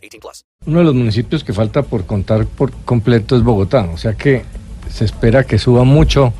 [0.00, 0.44] 18 plus.
[0.66, 3.88] Uno de los municipios que falta por contar por completo es Bogotá.
[3.92, 4.44] O sea que
[4.90, 6.32] se espera que suba mucho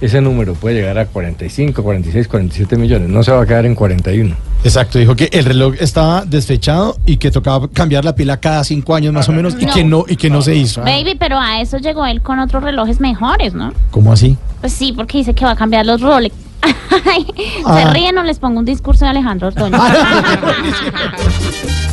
[0.00, 0.54] ese número.
[0.54, 3.08] Puede llegar a 45, 46, 47 millones.
[3.08, 4.34] No se va a quedar en 41.
[4.64, 8.94] Exacto, dijo que el reloj estaba desfechado y que tocaba cambiar la pila cada cinco
[8.94, 10.82] años más o menos y que no y que no se hizo.
[10.82, 13.72] Baby, pero a eso llegó él con otros relojes mejores, ¿no?
[13.90, 14.36] ¿Cómo así?
[14.60, 16.34] Pues sí, porque dice que va a cambiar los Rolex.
[16.62, 17.90] se ah.
[17.92, 19.76] ríen o les pongo un discurso de Alejandro Ortoño.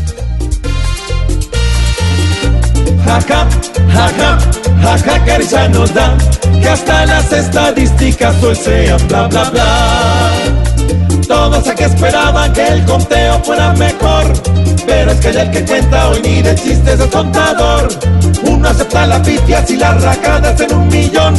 [3.09, 3.47] jaja,
[3.93, 4.37] jaja,
[4.83, 6.15] jaja, que nos da
[6.61, 10.29] que hasta las estadísticas hoy sean bla bla bla.
[11.27, 14.33] Todos aquí esperaban que el conteo fuera mejor.
[14.85, 17.87] Pero es que el que cuenta hoy ni de chistes es contador.
[18.43, 21.33] Uno acepta la pifia si las racadas en un millón.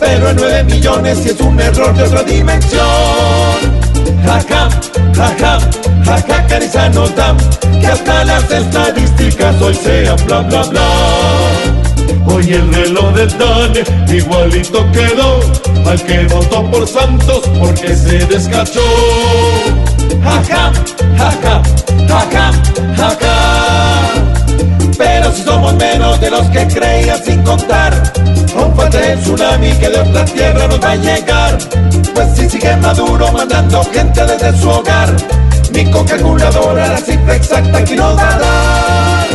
[0.00, 3.60] Pero en nueve millones si es un error de otra dimensión.
[4.24, 4.68] Jaja,
[5.14, 5.58] jaja,
[6.04, 7.34] jaja, cariza nos da
[8.00, 10.88] hasta las estadísticas hoy sean bla bla bla.
[12.26, 15.40] Hoy el reloj del DANE igualito quedó
[15.88, 18.80] al que votó por Santos porque se descachó.
[20.22, 20.72] Jaja,
[21.18, 21.62] jaja,
[22.08, 22.52] jaja,
[22.96, 24.00] jaja.
[24.96, 27.92] Pero si somos menos de los que creían sin contar,
[28.56, 31.58] aún falta el tsunami que de otra tierra nos va a llegar.
[32.14, 35.14] Pues si sigue Maduro mandando gente desde su hogar,
[35.86, 39.26] con calculadora la cifra exacta aquí nos va a dar.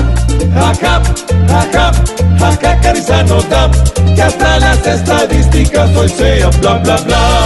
[0.53, 1.01] Jaja,
[1.47, 1.91] jaja,
[2.39, 3.71] jaja, cariza nos da
[4.15, 7.44] que hasta las estadísticas hoy sean bla bla bla.